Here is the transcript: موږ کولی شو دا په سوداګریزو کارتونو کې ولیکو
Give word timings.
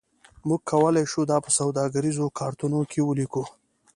موږ 0.47 0.61
کولی 0.71 1.05
شو 1.11 1.21
دا 1.31 1.37
په 1.45 1.49
سوداګریزو 1.59 2.25
کارتونو 2.39 2.79
کې 2.91 2.99
ولیکو 3.03 3.43